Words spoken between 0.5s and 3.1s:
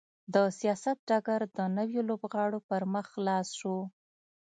سیاست ډګر د نویو لوبغاړو پر مخ